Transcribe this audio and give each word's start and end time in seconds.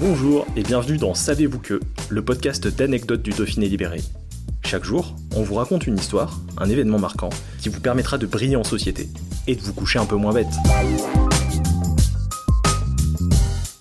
Bonjour 0.00 0.46
et 0.54 0.62
bienvenue 0.62 0.96
dans 0.96 1.12
Savez-vous 1.12 1.58
que, 1.58 1.80
le 2.08 2.24
podcast 2.24 2.68
d'anecdotes 2.68 3.20
du 3.20 3.30
Dauphiné 3.30 3.68
libéré. 3.68 4.00
Chaque 4.64 4.84
jour, 4.84 5.16
on 5.34 5.42
vous 5.42 5.56
raconte 5.56 5.88
une 5.88 5.96
histoire, 5.96 6.38
un 6.56 6.70
événement 6.70 7.00
marquant, 7.00 7.30
qui 7.58 7.68
vous 7.68 7.80
permettra 7.80 8.16
de 8.16 8.24
briller 8.24 8.54
en 8.54 8.62
société 8.62 9.08
et 9.48 9.56
de 9.56 9.60
vous 9.60 9.72
coucher 9.72 9.98
un 9.98 10.06
peu 10.06 10.14
moins 10.14 10.32
bête. 10.32 10.46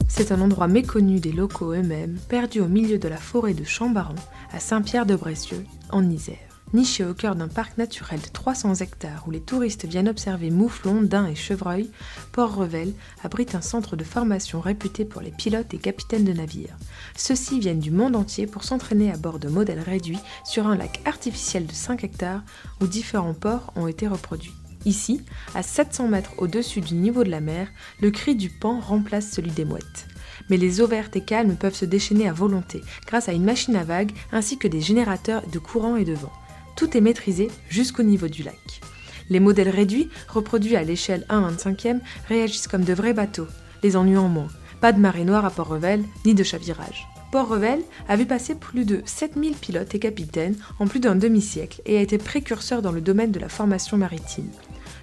C'est 0.08 0.32
un 0.32 0.42
endroit 0.42 0.68
méconnu 0.68 1.20
des 1.20 1.32
locaux 1.32 1.74
eux-mêmes, 1.74 2.18
perdu 2.28 2.62
au 2.62 2.68
milieu 2.68 2.98
de 2.98 3.08
la 3.08 3.18
forêt 3.18 3.54
de 3.54 3.64
Chambaron, 3.64 4.16
à 4.52 4.60
Saint-Pierre-de-Bressieux, 4.60 5.66
en 5.92 6.10
Isère. 6.10 6.47
Niché 6.74 7.06
au 7.06 7.14
cœur 7.14 7.36
d'un 7.36 7.48
parc 7.48 7.78
naturel 7.78 8.20
de 8.20 8.28
300 8.28 8.76
hectares 8.76 9.24
où 9.26 9.32
les 9.32 9.40
touristes 9.40 9.86
viennent 9.86 10.10
observer 10.10 10.52
mouflons, 10.52 11.02
daims 11.02 11.28
et 11.28 11.36
chevreuils, 11.36 11.90
Port-Revel 12.34 12.92
abrite 13.24 13.56
un 13.56 13.62
centre 13.62 13.96
de 13.96 14.04
formation 14.04 14.60
réputé 14.60 15.06
pour 15.06 15.22
les 15.22 15.32
pilotes 15.32 15.74
et 15.74 15.78
capitaines 15.78 16.26
de 16.26 16.34
navires. 16.34 16.76
Ceux-ci 17.16 17.62
viennent 17.62 17.80
du 17.80 17.92
monde 17.92 18.18
entier 18.18 18.48
pour 18.48 18.66
s'entraîner 18.66 19.10
à 19.10 19.16
bord 19.16 19.40
de 19.40 19.48
modèles 19.48 19.80
réduits 19.80 20.20
sur 20.44 20.68
un 20.68 20.76
lac 20.76 21.00
artificiel 21.06 21.66
de 21.66 21.72
5 21.72 22.04
hectares 22.04 22.44
où 22.82 22.88
différents 22.88 23.34
ports 23.34 23.72
ont 23.78 23.88
été 23.88 24.06
reproduits. 24.06 24.54
Ici, 24.84 25.22
à 25.56 25.64
700 25.64 26.10
mètres 26.10 26.34
au-dessus 26.38 26.82
du 26.82 26.96
niveau 26.96 27.24
de 27.24 27.32
la 27.32 27.40
mer, 27.40 27.70
le 28.02 28.12
cri 28.12 28.36
du 28.36 28.50
pan 28.50 28.82
remplace 28.82 29.32
celui 29.32 29.52
des 29.52 29.66
mouettes. 29.66 30.08
Mais 30.50 30.58
les 30.58 30.82
eaux 30.82 30.88
vertes 30.88 31.16
et 31.16 31.24
calmes 31.24 31.56
peuvent 31.56 31.76
se 31.76 31.86
déchaîner 31.86 32.28
à 32.28 32.34
volonté 32.34 32.82
grâce 33.06 33.30
à 33.30 33.34
une 33.34 33.46
machine 33.46 33.76
à 33.78 33.86
vagues 33.86 34.12
ainsi 34.34 34.58
que 34.58 34.68
des 34.68 34.82
générateurs 34.82 35.44
de 35.48 35.60
courant 35.60 35.96
et 35.96 36.06
de 36.06 36.14
vent 36.14 36.32
tout 36.78 36.96
est 36.96 37.02
maîtrisé 37.02 37.50
jusqu'au 37.68 38.04
niveau 38.04 38.30
du 38.30 38.44
lac. 38.44 38.82
Les 39.30 39.42
modèles 39.42 39.70
réduits, 39.70 40.10
reproduits 40.30 40.78
à 40.78 40.84
l'échelle 40.84 41.26
1,25e, 41.30 42.00
réagissent 42.30 42.68
comme 42.68 42.86
de 42.86 42.94
vrais 42.94 43.14
bateaux, 43.14 43.48
les 43.84 43.98
ennuis 43.98 44.16
en 44.16 44.30
moins. 44.30 44.48
Pas 44.80 44.94
de 44.94 45.00
marée 45.00 45.26
noire 45.26 45.44
à 45.44 45.50
Port-Revel, 45.50 46.04
ni 46.26 46.36
de 46.36 46.44
chavirage. 46.44 47.08
Port-Revel 47.32 47.82
a 48.08 48.16
vu 48.16 48.26
passer 48.26 48.56
plus 48.56 48.86
de 48.86 49.02
7000 49.06 49.56
pilotes 49.56 49.96
et 49.96 50.00
capitaines 50.00 50.56
en 50.80 50.88
plus 50.88 51.02
d'un 51.02 51.16
demi-siècle 51.16 51.82
et 51.86 51.98
a 51.98 52.02
été 52.02 52.18
précurseur 52.18 52.82
dans 52.82 52.94
le 52.94 53.02
domaine 53.02 53.32
de 53.32 53.40
la 53.40 53.50
formation 53.50 53.98
maritime. 53.98 54.50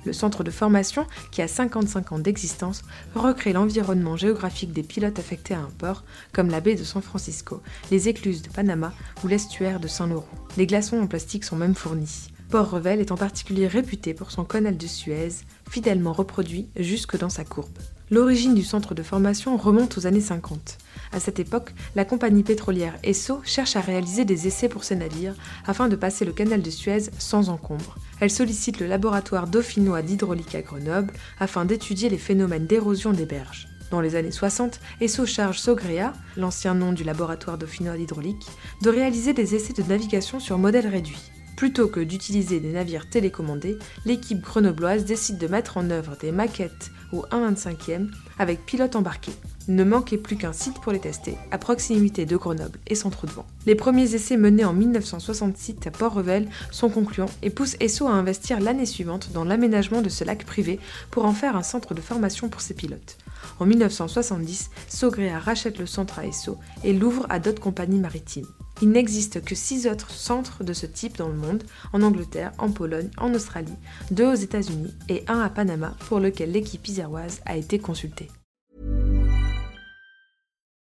Le 0.04 0.12
centre 0.12 0.44
de 0.44 0.50
formation, 0.50 1.06
qui 1.30 1.42
a 1.42 1.48
55 1.48 2.12
ans 2.12 2.18
d'existence, 2.18 2.82
recrée 3.14 3.52
l'environnement 3.52 4.16
géographique 4.16 4.72
des 4.72 4.82
pilotes 4.82 5.18
affectés 5.18 5.54
à 5.54 5.60
un 5.60 5.70
port, 5.78 6.04
comme 6.32 6.50
la 6.50 6.60
baie 6.60 6.74
de 6.74 6.84
San 6.84 7.02
Francisco, 7.02 7.62
les 7.90 8.08
écluses 8.08 8.42
de 8.42 8.50
Panama 8.50 8.92
ou 9.22 9.28
l'estuaire 9.28 9.80
de 9.80 9.88
Saint-Laurent. 9.88 10.28
Les 10.56 10.66
glaçons 10.66 11.00
en 11.00 11.06
plastique 11.06 11.44
sont 11.44 11.56
même 11.56 11.74
fournis. 11.74 12.28
Port-Revel 12.50 13.00
est 13.00 13.10
en 13.10 13.16
particulier 13.16 13.66
réputé 13.66 14.14
pour 14.14 14.30
son 14.30 14.44
canal 14.44 14.76
de 14.76 14.86
Suez, 14.86 15.30
fidèlement 15.68 16.12
reproduit 16.12 16.68
jusque 16.76 17.18
dans 17.18 17.30
sa 17.30 17.44
courbe. 17.44 17.78
L'origine 18.10 18.54
du 18.54 18.62
centre 18.62 18.94
de 18.94 19.02
formation 19.02 19.56
remonte 19.56 19.96
aux 19.96 20.06
années 20.06 20.20
50. 20.20 20.78
À 21.10 21.20
cette 21.20 21.40
époque, 21.40 21.72
la 21.96 22.04
compagnie 22.04 22.42
pétrolière 22.42 22.94
Esso 23.02 23.40
cherche 23.44 23.76
à 23.76 23.80
réaliser 23.80 24.24
des 24.24 24.46
essais 24.46 24.68
pour 24.68 24.84
ses 24.84 24.94
navires 24.94 25.34
afin 25.66 25.88
de 25.88 25.96
passer 25.96 26.24
le 26.24 26.32
canal 26.32 26.60
de 26.60 26.70
Suez 26.70 27.10
sans 27.18 27.48
encombre. 27.48 27.96
Elle 28.24 28.30
sollicite 28.30 28.80
le 28.80 28.86
laboratoire 28.86 29.46
dauphinois 29.46 30.00
d'hydraulique 30.00 30.54
à 30.54 30.62
Grenoble 30.62 31.12
afin 31.38 31.66
d'étudier 31.66 32.08
les 32.08 32.16
phénomènes 32.16 32.66
d'érosion 32.66 33.12
des 33.12 33.26
berges. 33.26 33.68
Dans 33.90 34.00
les 34.00 34.16
années 34.16 34.30
60, 34.30 34.80
Esso 35.02 35.26
charge 35.26 35.58
Sogrea, 35.58 36.14
l'ancien 36.38 36.72
nom 36.72 36.94
du 36.94 37.04
laboratoire 37.04 37.58
dauphinois 37.58 37.98
d'hydraulique, 37.98 38.46
de 38.80 38.88
réaliser 38.88 39.34
des 39.34 39.54
essais 39.54 39.74
de 39.74 39.82
navigation 39.82 40.40
sur 40.40 40.56
modèle 40.56 40.86
réduit. 40.86 41.33
Plutôt 41.56 41.86
que 41.86 42.00
d'utiliser 42.00 42.58
des 42.58 42.72
navires 42.72 43.08
télécommandés, 43.08 43.78
l'équipe 44.04 44.40
grenobloise 44.40 45.04
décide 45.04 45.38
de 45.38 45.46
mettre 45.46 45.76
en 45.76 45.88
œuvre 45.90 46.16
des 46.20 46.32
maquettes 46.32 46.90
au 47.12 47.22
1,25e 47.30 48.08
avec 48.38 48.66
pilote 48.66 48.96
embarqué. 48.96 49.30
Il 49.68 49.76
ne 49.76 49.84
manquait 49.84 50.18
plus 50.18 50.36
qu'un 50.36 50.52
site 50.52 50.80
pour 50.80 50.92
les 50.92 50.98
tester, 50.98 51.38
à 51.52 51.58
proximité 51.58 52.26
de 52.26 52.36
Grenoble 52.36 52.80
et 52.88 52.96
sans 52.96 53.10
trop 53.10 53.26
de 53.26 53.32
vent. 53.32 53.46
Les 53.66 53.76
premiers 53.76 54.14
essais 54.14 54.36
menés 54.36 54.64
en 54.64 54.72
1966 54.72 55.76
à 55.86 55.90
Port-Revel 55.90 56.48
sont 56.72 56.90
concluants 56.90 57.30
et 57.42 57.50
poussent 57.50 57.76
Esso 57.80 58.06
à 58.08 58.12
investir 58.12 58.60
l'année 58.60 58.84
suivante 58.84 59.30
dans 59.32 59.44
l'aménagement 59.44 60.02
de 60.02 60.08
ce 60.08 60.24
lac 60.24 60.44
privé 60.44 60.80
pour 61.10 61.24
en 61.24 61.32
faire 61.32 61.56
un 61.56 61.62
centre 61.62 61.94
de 61.94 62.00
formation 62.00 62.48
pour 62.48 62.60
ses 62.60 62.74
pilotes. 62.74 63.16
En 63.60 63.66
1970, 63.66 64.70
Sogrea 64.88 65.38
rachète 65.38 65.78
le 65.78 65.86
centre 65.86 66.18
à 66.18 66.26
Esso 66.26 66.58
et 66.82 66.92
l'ouvre 66.92 67.26
à 67.28 67.38
d'autres 67.38 67.62
compagnies 67.62 68.00
maritimes. 68.00 68.48
Il 68.82 68.90
n'existe 68.90 69.44
que 69.44 69.54
six 69.54 69.86
autres 69.86 70.10
centres 70.10 70.64
de 70.64 70.72
ce 70.72 70.86
type 70.86 71.16
dans 71.16 71.28
le 71.28 71.34
monde, 71.34 71.62
en 71.92 72.02
Angleterre, 72.02 72.52
en 72.58 72.70
Pologne, 72.70 73.10
en 73.18 73.32
Australie, 73.34 73.72
deux 74.10 74.32
aux 74.32 74.34
États-Unis 74.34 74.94
et 75.08 75.24
un 75.28 75.40
à 75.40 75.48
Panama 75.48 75.96
pour 76.08 76.20
lequel 76.20 76.52
l'équipe 76.52 76.86
iséroise 76.86 77.40
a 77.46 77.56
été 77.56 77.78
consultée. 77.78 78.28